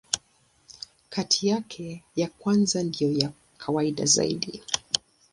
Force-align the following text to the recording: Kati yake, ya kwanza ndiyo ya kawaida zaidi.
Kati 1.09 1.47
yake, 1.47 2.03
ya 2.15 2.29
kwanza 2.39 2.83
ndiyo 2.83 3.11
ya 3.11 3.31
kawaida 3.57 4.05
zaidi. 4.05 4.63